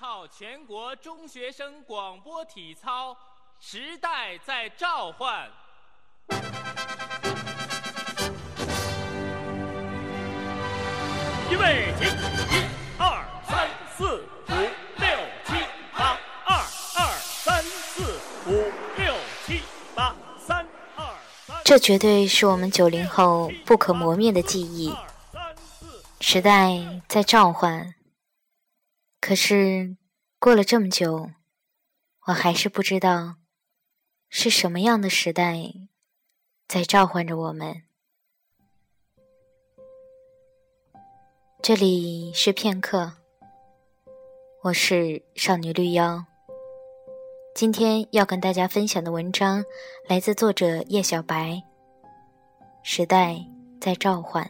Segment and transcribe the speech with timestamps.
[0.00, 3.14] 号全国中学生广播体操，
[3.58, 5.46] 时代在召唤。
[11.50, 12.64] 预备起，一、
[12.96, 14.54] 二、三、四、五、
[14.96, 15.52] 六、七、
[15.92, 16.56] 八，二、
[16.96, 19.14] 二、三、四、五、六、
[19.44, 19.60] 七、
[19.94, 21.04] 八，三、二、
[21.46, 21.56] 三。
[21.62, 24.94] 这绝对是我们九零后不可磨灭的记忆。
[26.20, 27.94] 时代在召唤，
[29.20, 29.96] 可是
[30.38, 31.30] 过了这么久，
[32.26, 33.36] 我还是不知道
[34.30, 35.74] 是什么样的时代
[36.66, 37.82] 在召唤着我们。
[41.62, 43.12] 这里是片刻，
[44.62, 46.24] 我是少女绿妖。
[47.54, 49.62] 今天要跟大家分享的文章
[50.08, 51.50] 来自作者叶小白，
[52.82, 53.36] 《时代
[53.78, 54.42] 在召唤》。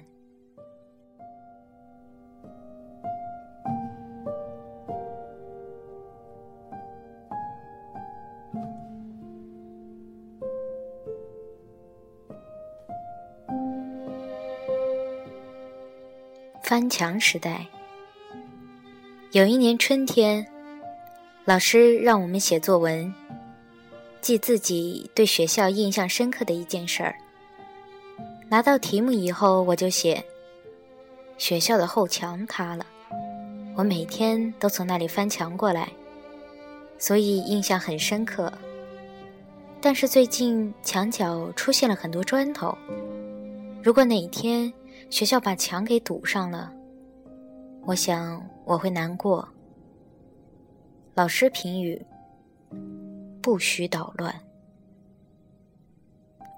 [16.71, 17.67] 翻墙时代。
[19.33, 20.47] 有一年春天，
[21.45, 23.13] 老师让我们写作文，
[24.21, 27.17] 记自己对学校印象深刻的一件事儿。
[28.49, 30.25] 拿到题目以后，我就写：
[31.39, 32.87] 学校的后墙塌了，
[33.75, 35.89] 我每天都从那里翻墙过来，
[36.99, 38.53] 所以印象很深刻。
[39.81, 42.79] 但是最近墙角出现了很多砖头，
[43.83, 44.73] 如果哪一天……
[45.11, 46.73] 学校把墙给堵上了，
[47.83, 49.47] 我想我会难过。
[51.15, 52.01] 老师评语：
[53.43, 54.33] 不许捣乱。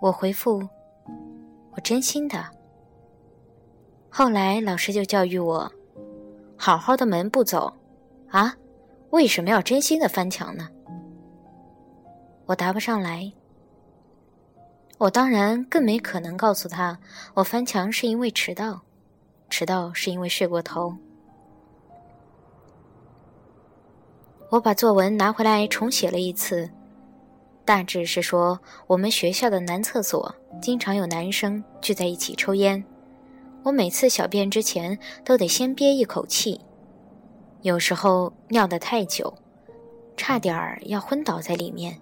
[0.01, 0.63] 我回复：
[1.73, 2.45] 我真心的。
[4.11, 5.73] 后来老师就教育我：
[6.57, 7.73] 好好的门不走，
[8.29, 8.55] 啊，
[9.11, 10.69] 为什么要真心的翻墙呢？
[12.45, 13.33] 我答不上来。
[14.99, 16.99] 我当然更没可能告诉他，
[17.35, 18.83] 我翻墙是因为迟到，
[19.51, 20.97] 迟到是因为睡过头。
[24.51, 26.71] 我把作文拿回来重写了一次，
[27.65, 32.85] 大致是说我们学校的男厕所经常有男生聚在一起抽烟，
[33.65, 36.61] 我每次小便之前都得先憋一口气，
[37.63, 39.35] 有时候尿得太久，
[40.17, 41.99] 差点儿要昏倒在里面。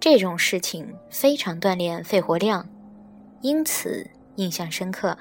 [0.00, 2.66] 这种事情非常锻炼肺活量，
[3.42, 5.14] 因此印象深刻。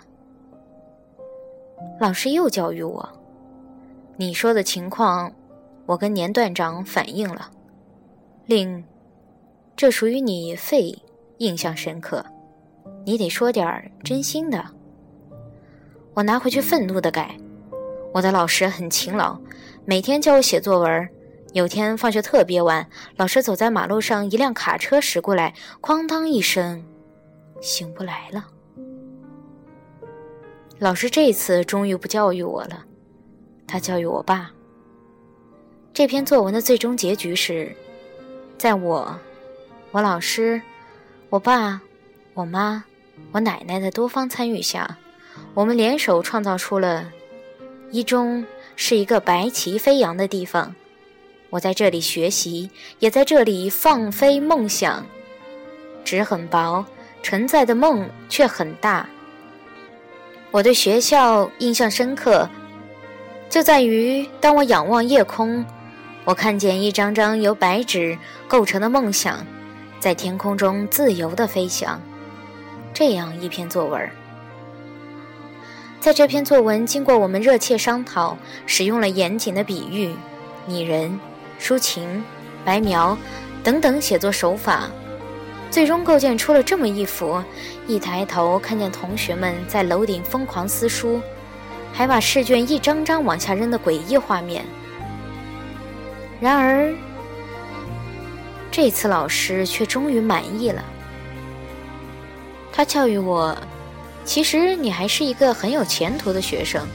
[1.99, 3.07] 老师又教育我
[4.15, 5.29] ：“你说的情况，
[5.85, 7.51] 我跟年段长反映了，
[8.45, 8.81] 令
[9.75, 10.97] 这属于你肺
[11.39, 12.25] 印象深刻，
[13.05, 14.65] 你得说点真心的。”
[16.15, 17.35] 我拿回去愤怒的改。
[18.13, 19.37] 我的老师很勤劳，
[19.85, 21.09] 每天教我写作文。
[21.53, 26.85] 有天放学特别晚，老师走在马路上，一辆卡车驶过来，哐当一声，
[27.59, 28.45] 醒不来了。
[30.77, 32.85] 老师这次终于不教育我了，
[33.65, 34.51] 他教育我爸。
[35.91, 37.75] 这篇作文的最终结局是，
[38.57, 39.19] 在我、
[39.89, 40.61] 我老师、
[41.31, 41.81] 我爸、
[42.35, 42.83] 我妈、
[43.31, 44.97] 我奶奶的多方参与下，
[45.55, 47.11] 我们联手创造出了
[47.91, 48.45] 一中
[48.75, 50.75] 是一个白旗飞扬的地方。
[51.49, 55.05] 我在这里学习，也在这里放飞梦想。
[56.03, 56.85] 纸很薄，
[57.21, 59.07] 承载的梦却很大。
[60.51, 62.49] 我对学校印象深刻，
[63.49, 65.65] 就在于当我仰望夜空，
[66.25, 68.17] 我看见一张张由白纸
[68.47, 69.45] 构成的梦想，
[69.99, 72.01] 在天空中自由地飞翔。
[72.93, 74.09] 这样一篇作文，
[75.99, 80.13] 在这篇作文经过我们热切商讨，使用了严谨的比喻，
[80.65, 81.19] 拟人。
[81.59, 82.23] 抒情、
[82.63, 83.17] 白描
[83.63, 84.89] 等等写作手法，
[85.69, 87.43] 最终构建出了这么一幅：
[87.85, 91.21] 一抬头看见同学们在楼顶疯狂撕书，
[91.91, 94.65] 还把试卷一张张往下扔的诡异画面。
[96.39, 96.93] 然而，
[98.71, 100.81] 这次老师却终于满意了。
[102.71, 103.57] 他教育我
[104.23, 106.87] ：“其实你还是一个很有前途的学生，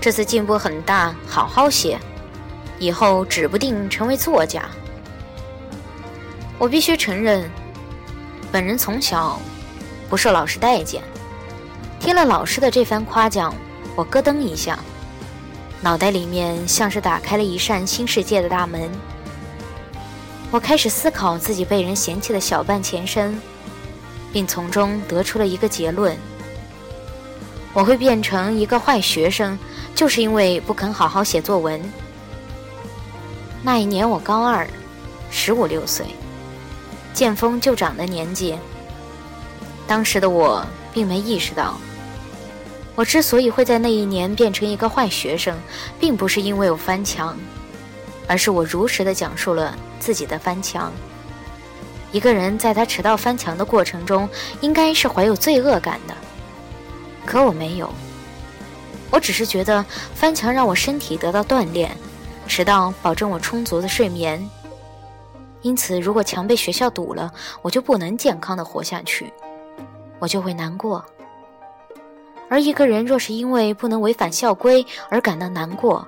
[0.00, 1.96] 这次进步很大，好好写。”
[2.78, 4.68] 以后指不定成为作家。
[6.58, 7.48] 我必须承认，
[8.50, 9.40] 本人从小
[10.08, 11.02] 不受老师待见。
[12.00, 13.54] 听了老师的这番夸奖，
[13.94, 14.78] 我咯噔一下，
[15.80, 18.90] 脑袋里面像是打开了一扇新世界的大门。
[20.50, 23.40] 我开始思考自己被人嫌弃的小半前身，
[24.32, 26.16] 并从中得出了一个结论：
[27.72, 29.58] 我会变成一个坏学生，
[29.94, 31.80] 就是因为不肯好好写作文。
[33.62, 34.66] 那一年我高二，
[35.30, 36.06] 十五六岁，
[37.12, 38.56] 见风就长的年纪。
[39.86, 41.78] 当时的我并没意识到，
[42.94, 45.58] 我之所以会在那一年变成一个坏学生，
[45.98, 47.36] 并不是因为我翻墙，
[48.26, 50.92] 而是我如实的讲述了自己的翻墙。
[52.12, 54.28] 一个人在他迟到翻墙的过程中，
[54.60, 56.14] 应该是怀有罪恶感的，
[57.26, 57.92] 可我没有。
[59.10, 59.84] 我只是觉得
[60.14, 61.96] 翻墙让我身体得到锻炼，
[62.48, 64.42] 迟到保证我充足的睡眠。
[65.60, 67.30] 因此，如果墙被学校堵了，
[67.62, 69.32] 我就不能健康的活下去，
[70.18, 71.04] 我就会难过。
[72.48, 76.06] 而一个人若是因为不能违反校规而感到难过，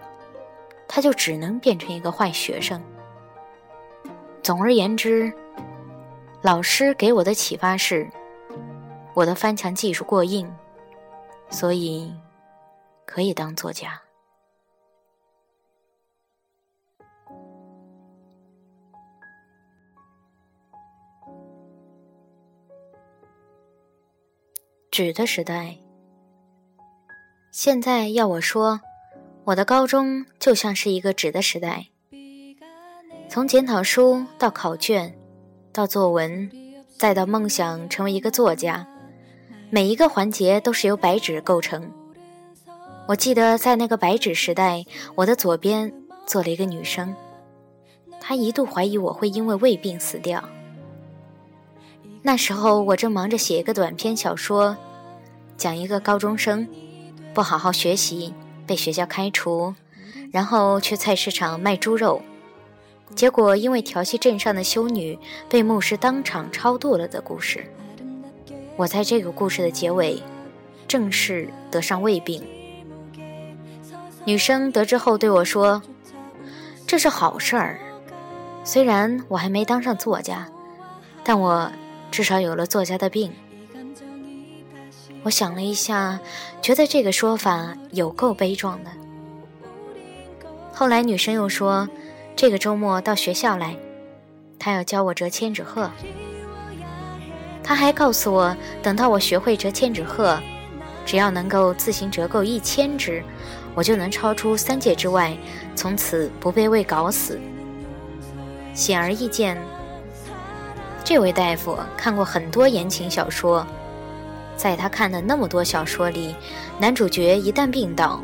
[0.88, 2.82] 他就只能变成一个坏学生。
[4.42, 5.32] 总而言之，
[6.40, 8.08] 老师给我的启发是，
[9.12, 10.50] 我的翻墙技术过硬，
[11.50, 12.12] 所以。
[13.12, 14.00] 可以当作家。
[25.02, 25.78] 纸的时代，
[27.50, 28.82] 现在要我说，
[29.44, 31.86] 我的高中就像是一个纸的时代。
[33.26, 35.18] 从检讨书到考卷，
[35.72, 36.50] 到作文，
[36.98, 38.86] 再到梦想成为一个作家，
[39.70, 41.90] 每一个环节都是由白纸构成。
[43.08, 45.90] 我记得在那个白纸时代，我的左边
[46.26, 47.16] 坐了一个女生，
[48.20, 50.46] 她一度怀疑我会因为胃病死掉。
[52.20, 54.76] 那时候我正忙着写一个短篇小说，
[55.60, 56.66] 讲一个高中生
[57.34, 58.32] 不好好学习
[58.66, 59.74] 被学校开除，
[60.32, 62.22] 然后去菜市场卖猪肉，
[63.14, 65.18] 结果因为调戏镇上的修女
[65.50, 67.70] 被牧师当场超度了的故事。
[68.76, 70.22] 我在这个故事的结尾，
[70.88, 72.42] 正式得上胃病。
[74.24, 75.82] 女生得知后对我说
[76.88, 77.78] ：“这是好事儿，
[78.64, 80.48] 虽然我还没当上作家，
[81.22, 81.70] 但我
[82.10, 83.30] 至少有了作家的病。”
[85.22, 86.18] 我想了一下，
[86.62, 88.90] 觉得这个说法有够悲壮的。
[90.72, 91.88] 后来女生又说
[92.34, 93.76] ：“这个周末到学校来，
[94.58, 95.90] 她要教我折千纸鹤。”
[97.62, 100.40] 她还告诉我，等到我学会折千纸鹤，
[101.04, 103.22] 只要能够自行折够一千只。
[103.74, 105.36] 我就能超出三界之外，
[105.76, 107.38] 从此不被胃搞死。
[108.74, 109.56] 显而易见，
[111.04, 113.64] 这位大夫看过很多言情小说，
[114.60, 116.36] 在他看的那么多小说里，
[116.78, 118.20] 男主角一旦病倒，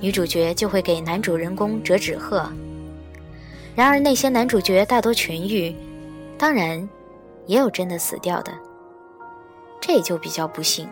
[0.00, 2.46] 女主角就会给男主人公折纸鹤。
[3.74, 5.74] 然而那些男主角大多痊愈，
[6.36, 6.86] 当然，
[7.46, 8.52] 也有真的死掉的，
[9.80, 10.86] 这也就比较不幸。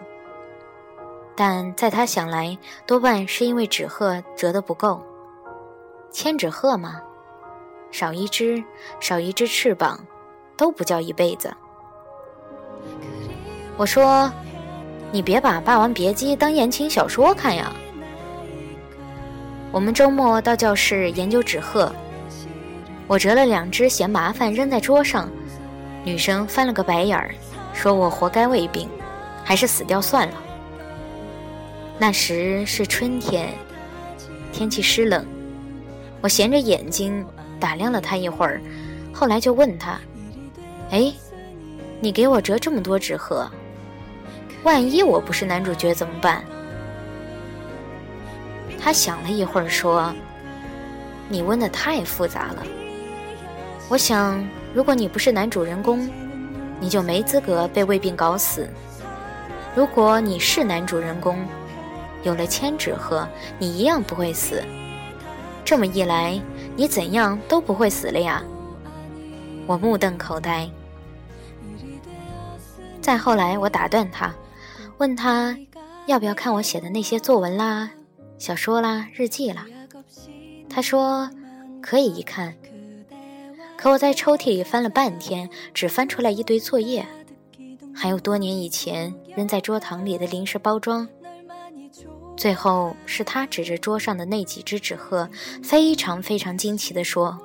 [1.36, 2.56] 但在他想来，
[2.86, 5.04] 多半是因为纸鹤折得不够。
[6.10, 7.02] 千纸鹤嘛，
[7.90, 8.64] 少一只，
[8.98, 10.00] 少一只翅膀，
[10.56, 11.52] 都不叫一辈子。
[13.76, 14.32] 我说
[15.14, 17.72] ：“你别把《霸王别姬》当言情小说看呀。”
[19.70, 21.94] 我们周末到教室研究纸鹤，
[23.06, 25.30] 我折了两只嫌麻烦扔在桌上，
[26.02, 27.32] 女生翻了个白眼儿，
[27.72, 28.88] 说我活该胃病，
[29.44, 30.34] 还是死掉算了。
[31.96, 33.50] 那时是春天，
[34.52, 35.24] 天气湿冷。
[36.22, 37.24] 我闲着眼睛
[37.60, 38.60] 打量了他一会儿，
[39.12, 39.96] 后来就问他
[40.90, 41.12] ：“哎，
[42.00, 43.48] 你给我折这么多纸鹤，
[44.64, 46.42] 万一我不是男主角怎么办？”
[48.80, 50.12] 他想了一会儿说
[51.28, 52.62] ：“你问的太复杂了。
[53.88, 54.42] 我想，
[54.74, 56.08] 如果你不是男主人公，
[56.80, 58.66] 你就没资格被胃病搞死；
[59.74, 61.38] 如果你是男主人公，
[62.22, 63.28] 有了千纸鹤，
[63.58, 64.62] 你一样不会死。
[65.64, 66.40] 这么一来，
[66.76, 68.42] 你怎样都不会死了呀！
[69.66, 70.68] 我目瞪口呆。
[73.00, 74.34] 再后来，我打断他，
[74.98, 75.56] 问他
[76.06, 77.90] 要不要看我写的那些作文啦、
[78.38, 79.66] 小说啦、日记啦。
[80.68, 81.30] 他说
[81.80, 82.54] 可以一看。
[83.76, 87.06] 可我在抽屉里翻了半天，只翻出来一堆作业，
[87.94, 91.06] 还有多年以前扔在桌堂里的零食包装。
[92.36, 95.28] 最后是他指着桌上的那几只纸鹤，
[95.62, 97.38] 非常非常惊奇地说：“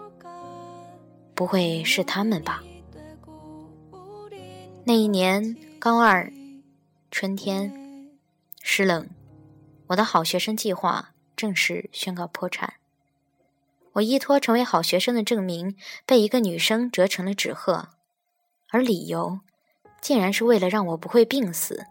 [1.35, 2.63] 不会是他们吧？”
[4.85, 6.31] 那一年高二，
[7.11, 8.07] 春天，
[8.61, 9.09] 湿冷，
[9.87, 12.75] 我的好学生计划正式宣告破产。
[13.93, 15.75] 我依托成为好学生的证明，
[16.05, 17.89] 被一个女生折成了纸鹤，
[18.69, 19.39] 而理由
[19.99, 21.85] 竟然是为了让我不会病死。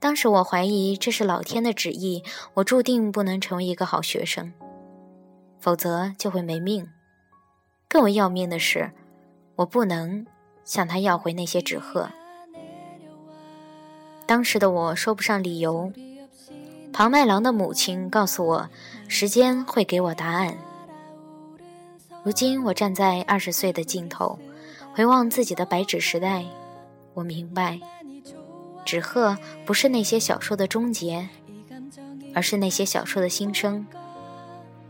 [0.00, 2.24] 当时我怀疑这是老天的旨意，
[2.54, 4.52] 我注定不能成为一个好学生。
[5.60, 6.88] 否则就会没命。
[7.88, 8.92] 更为要命的是，
[9.56, 10.26] 我不能
[10.64, 12.10] 向他要回那些纸鹤。
[14.30, 15.92] 当时的我说不上理由。
[16.92, 18.70] 庞麦郎的母亲告诉我，
[19.08, 20.56] 时间会给我答案。
[22.22, 24.38] 如今我站在二十岁的尽头，
[24.92, 26.44] 回望自己的白纸时代，
[27.12, 27.80] 我明白，
[28.84, 31.28] 纸鹤不是那些小说的终结，
[32.32, 33.84] 而是那些小说的新生。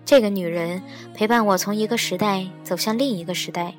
[0.04, 0.82] 这个女人
[1.14, 3.74] 陪伴我从一个时代走向另一个时代，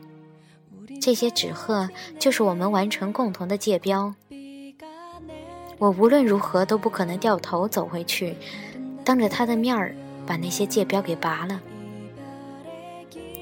[1.00, 1.88] 这些纸鹤
[2.18, 4.16] 就是我们完成共同的界标。
[5.82, 8.36] 我无论如何都不可能掉头走回去，
[9.04, 9.96] 当着他的面儿
[10.28, 11.60] 把那些戒标给拔了。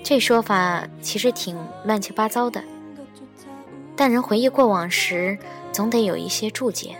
[0.02, 2.64] 这说法其实挺乱七八糟的，
[3.94, 5.38] 但人回忆过往时，
[5.74, 6.96] 总得有一些注解。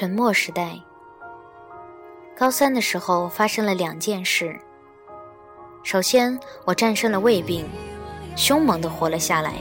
[0.00, 0.78] 沉默时代。
[2.36, 4.56] 高三的时候发生了两件事。
[5.82, 7.66] 首先，我战胜了胃病，
[8.36, 9.54] 凶猛地活了下来。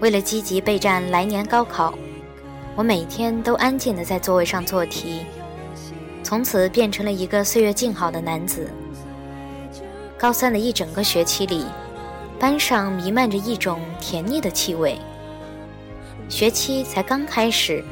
[0.00, 1.94] 为了积极备战来年高考，
[2.74, 5.24] 我每天都安静地在座位上做题，
[6.22, 8.70] 从此变成了一个岁月静好的男子。
[10.18, 11.64] 高三的一整个学期里，
[12.38, 14.98] 班上弥漫着一种甜腻的气味。
[16.28, 17.82] 学期才刚开始。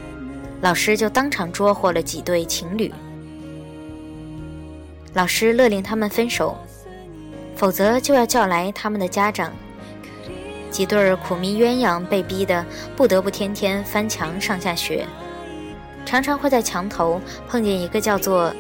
[0.64, 2.90] 老师就当场捉获了几对情侣，
[5.12, 6.56] 老师勒令他们分手，
[7.54, 9.52] 否则就要叫来他们的家长。
[10.70, 12.64] 几对苦命鸳鸯被逼得
[12.96, 15.06] 不得不天天翻墙上下学，
[16.06, 18.50] 常常会在墙头碰见一个叫做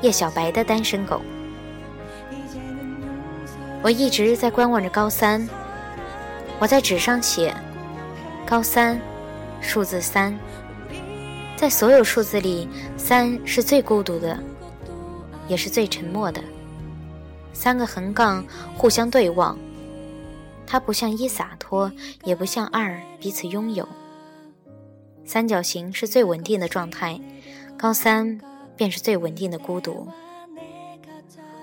[0.00, 1.20] 叶小白的单身狗。
[3.82, 5.44] 我一直在观望着高三，
[6.60, 7.52] 我在纸上写：
[8.46, 9.00] 高三，
[9.60, 10.38] 数字三。
[11.58, 14.38] 在所有数字里，三是最孤独的，
[15.48, 16.40] 也是最沉默的。
[17.52, 18.46] 三个横杠
[18.76, 19.58] 互相对望，
[20.68, 21.90] 它不像一洒脱，
[22.22, 23.88] 也不像二彼此拥有。
[25.24, 27.20] 三角形是最稳定的状态，
[27.76, 28.40] 高三
[28.76, 30.06] 便是最稳定的孤独。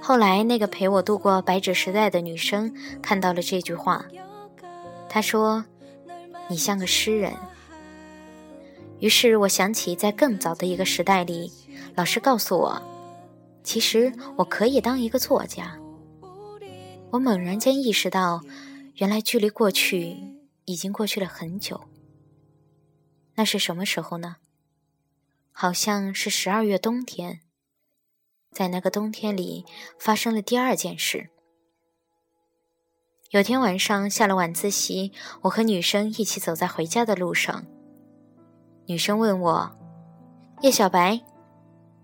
[0.02, 4.04] 后来，那个陪我度过白纸时代的女生看到了这句话，
[5.08, 5.64] 她说
[6.52, 7.32] ：“你像个诗人。”
[9.00, 11.52] 于是我想起，在更早的一个时代里，
[11.96, 12.82] 老师告诉我，
[13.64, 15.78] 其实我可以当一个作家。
[17.12, 18.42] 我猛然间意识到，
[18.96, 20.18] 原来距离过去
[20.66, 21.82] 已经过去了很久。
[23.36, 24.38] 那是什么时候呢？
[25.52, 27.42] 好像是十二月冬天。
[28.52, 29.66] 在那个冬天里，
[30.00, 31.30] 发生了第二件事。
[33.32, 35.12] 有天晚上下了晚自习，
[35.42, 37.66] 我和女生一起走在回家的路上。
[38.88, 39.70] 女生问我
[40.62, 41.20] ：“叶小白，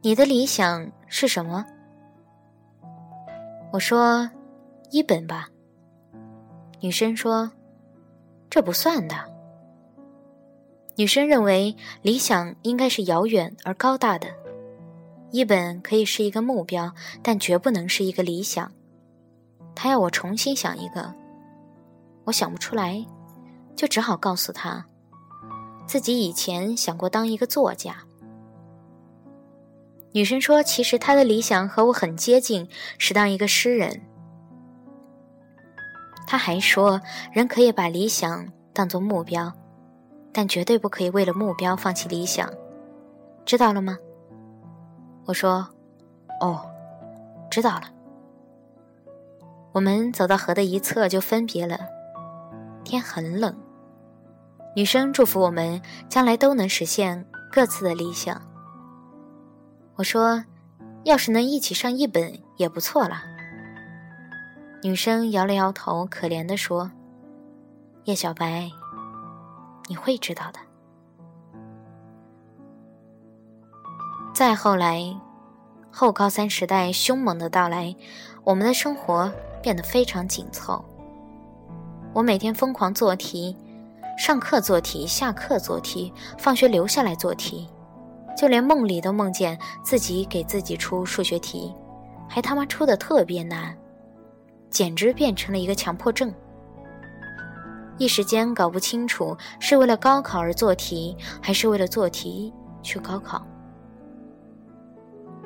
[0.02, 1.66] 你的理想是什么？”
[3.72, 4.30] 我说
[4.90, 5.48] ：“一本吧。”
[6.82, 7.52] 女生说
[8.50, 9.16] ：“这不算的。”
[10.98, 14.28] 女生认为理想应该是遥远而高大的，
[15.32, 18.72] 一本可以是一个目标，但绝不能是一个理想。
[19.76, 21.14] 她要我重新想一个，
[22.26, 23.06] 我想不出来，
[23.76, 24.86] 就只好告诉她。
[25.86, 27.98] 自己以前想过当一个作家。
[30.14, 34.02] 女生说：“其实她的理想和我很接近，是当一个诗人。”
[36.28, 39.54] 她还说：“人可以把理想当作目标，
[40.34, 42.50] 但绝对不可以为了目标放弃理想，
[43.46, 43.98] 知道了吗？”
[45.26, 45.68] 我说
[46.42, 46.70] ：“哦，
[47.50, 47.84] 知道了。”
[49.74, 51.80] 我们走到河的一侧就分别了，
[52.84, 53.56] 天很冷。
[54.74, 58.42] 女生祝福我们将来都能实现各自的理想。
[59.96, 60.46] 我说
[61.04, 63.22] ：“要是能一起上一本也不错了。”
[64.82, 66.90] 女生摇了摇头，可怜地说
[68.06, 68.72] ：“叶小白，
[69.88, 70.60] 你会知道的。
[74.34, 75.04] 再后来，
[75.92, 77.94] 后高三时代凶猛的到来，
[78.46, 80.84] 我们的生活变得非常紧凑。
[82.14, 83.56] 我每天疯狂做题，
[84.18, 87.68] 上课做题，下课做题，放学留下来做题，
[88.38, 91.74] 就连梦里都梦见自己给自己出数学题，
[92.30, 93.76] 还他妈出的特别难，
[94.70, 96.34] 简直变成了一个强迫症。
[97.98, 103.46] 一时间搞不清楚是为了高考而做题，还是为了做题去高考。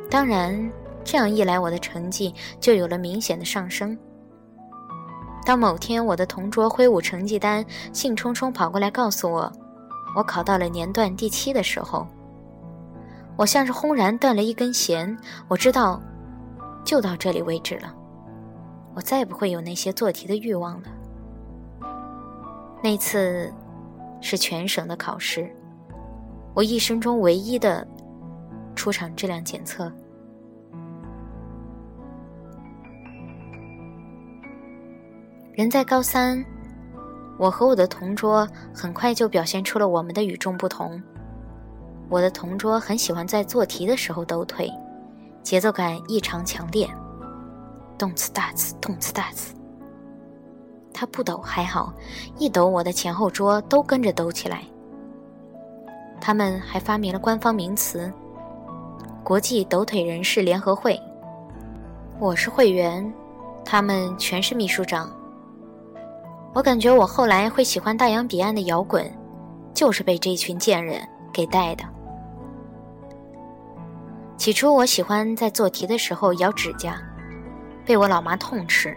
[0.10, 0.72] 当然，
[1.04, 3.98] 这样一来，我的成绩就有了明显的上升。
[5.46, 9.52] 当某天我的同桌挥舞成绩单，兴冲冲跑过来告诉我，
[10.16, 12.08] 我考到了年段第七的时候，
[13.38, 15.16] 我像是轰然断了一根弦。
[15.48, 16.02] 我知道，
[16.84, 17.94] 就到这里为止了，
[18.96, 20.88] 我再也不会有那些做题的欲望了。
[22.82, 23.54] 那次
[24.22, 25.56] 是全省的考试，
[26.56, 27.88] 我一生中唯一的
[28.75, 29.92] 出场质量检测。
[35.56, 36.44] 人在高三，
[37.38, 41.02] 我和我的同桌很快就表现出了我们的与众不同。
[42.10, 44.70] 我的同桌很喜欢在做题的时候抖腿，
[45.44, 46.86] 节奏感异常强烈，
[47.98, 49.56] 动次大次，动次大次。
[50.94, 51.94] 他不抖还好，
[52.38, 54.62] 一抖我的前后桌都跟着抖起来。
[56.20, 58.12] 他们还发明了官方名词——
[59.24, 61.00] 国际抖腿人士联合会。
[62.20, 63.10] 我是会员，
[63.64, 65.10] 他们全是秘书长。
[66.56, 69.06] 我感觉我后来会喜欢大洋彼岸的摇滚，
[69.74, 71.84] 就是被这群贱人给带的。
[74.38, 76.98] 起初我喜欢在做题的时候咬指甲，
[77.86, 78.96] 被我老妈痛斥，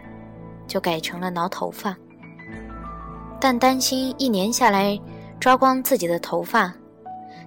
[0.68, 1.96] 就改成了挠头发。
[3.40, 4.96] 但担心一年下来
[5.40, 6.72] 抓光自己的头发，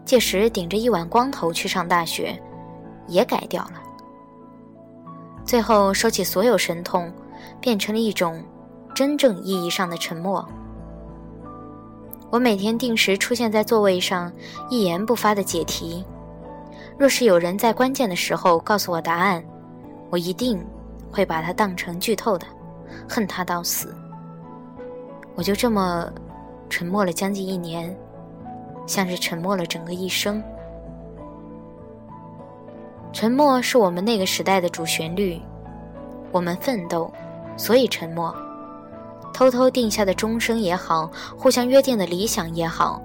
[0.03, 2.37] 届时顶着一碗光头去上大学，
[3.07, 3.81] 也改掉了。
[5.45, 7.09] 最后收起所有神通，
[7.61, 8.43] 变成了一种。
[9.01, 10.47] 真正意义上的沉默。
[12.29, 14.31] 我每天定时出现在座位上，
[14.69, 16.05] 一言不发的解题。
[16.99, 19.43] 若是有人在关键的时候告诉我答案，
[20.11, 20.63] 我一定
[21.11, 22.45] 会把它当成剧透的，
[23.09, 23.91] 恨他到死。
[25.33, 26.07] 我就这么
[26.69, 27.97] 沉默了将近一年，
[28.85, 30.43] 像是沉默了整个一生。
[33.11, 35.41] 沉默是我们那个时代的主旋律。
[36.31, 37.11] 我们奋斗，
[37.57, 38.31] 所以沉默。
[39.41, 43.01] 偷偷定下的终生也好，互相约定的理想也好，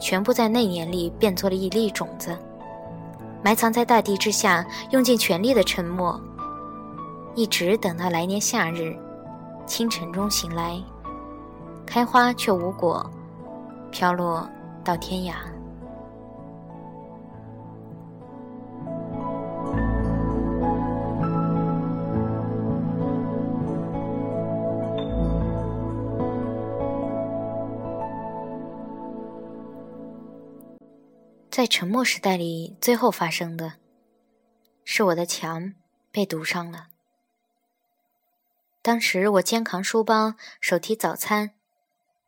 [0.00, 2.36] 全部在那年里变作了一粒种子，
[3.40, 6.20] 埋藏在大地之下，用尽全力的沉默，
[7.36, 8.98] 一直等到来年夏日，
[9.64, 10.76] 清晨中醒来，
[11.86, 13.08] 开花却无果，
[13.92, 14.44] 飘落
[14.82, 15.34] 到天涯。
[31.60, 33.74] 在沉默时代里，最后发生的，
[34.82, 35.74] 是我的墙
[36.10, 36.86] 被堵上了。
[38.80, 41.50] 当时我肩扛书包，手提早餐，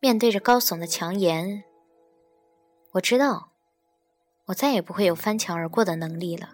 [0.00, 1.64] 面对着高耸的墙沿。
[2.90, 3.52] 我知道，
[4.48, 6.50] 我再也不会有翻墙而过的能力了。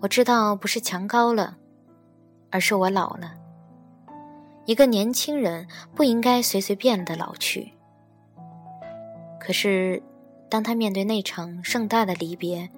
[0.00, 1.56] 我知道，不是墙高了，
[2.50, 3.38] 而是我老了。
[4.66, 7.72] 一个年轻人不应该随随便的老去。
[9.40, 10.02] 可是。
[10.52, 12.68] 当他面对那场盛大的离别，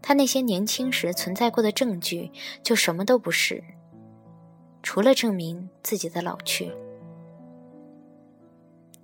[0.00, 3.62] 他那些年轻时存在过的证据就什么都不是，
[4.82, 6.72] 除了证明自己的老去。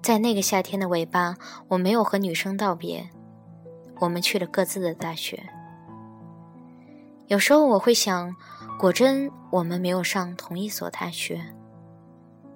[0.01, 1.37] 在那个夏天的尾巴，
[1.69, 3.11] 我没有和女生道别，
[4.01, 5.51] 我们去了各自的大学。
[7.27, 8.35] 有时候我会想，
[8.79, 11.55] 果真我们没有上同一所大学，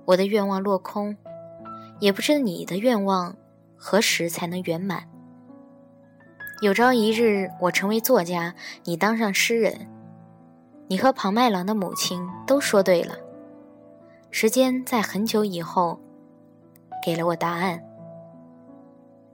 [0.07, 1.19] 我的愿望落空，
[1.99, 3.37] 也不知你的愿望
[3.77, 5.10] 何时才能圆满。
[6.61, 9.89] 有朝一日，我成为作家，你当上诗人，
[10.89, 13.15] 你和庞麦郎的母亲都说对了。
[14.31, 15.99] 时间在很久以后，
[17.03, 17.83] 给了我答案。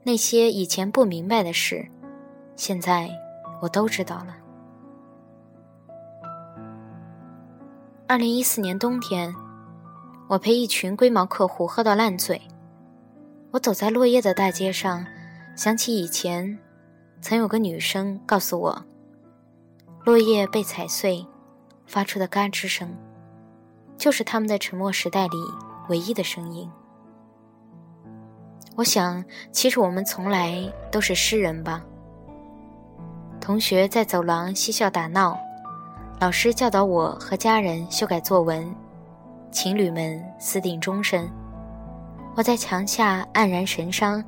[0.03, 1.85] 那些以前不明白的事，
[2.55, 3.09] 现在
[3.61, 4.37] 我都知道了。
[8.07, 9.35] 二零一四年冬天，
[10.29, 12.41] 我陪一群龟毛客户喝到烂醉，
[13.51, 15.05] 我走在落叶的大街上，
[15.57, 16.57] 想起以前。
[17.21, 18.85] 曾有个女生告诉我，
[20.05, 21.25] 落叶被踩碎
[21.85, 22.89] 发出的嘎吱声，
[23.97, 25.37] 就是他们的沉默时代里
[25.89, 26.69] 唯一的声音。
[28.75, 31.83] 我想，其实我们从来都是诗人吧。
[33.41, 35.37] 同学在走廊嬉笑打闹，
[36.19, 38.69] 老师教导我和家人修改作文，
[39.51, 41.27] 情侣们私定终身。
[42.35, 44.23] 我在墙下黯然神伤，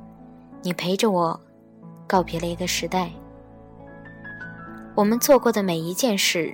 [0.62, 1.40] 你陪着我，
[2.10, 3.08] 告别了一个时代。
[4.96, 6.52] 我们做过的每一件事，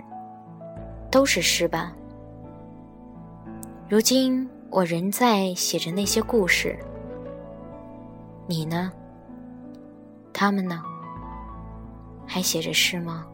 [1.11, 1.97] 都是诗吧。
[3.89, 6.79] 如今我仍在写着那些故事。
[8.47, 8.93] 你呢？
[10.31, 10.83] 他们呢？
[12.27, 13.27] 还写着诗吗？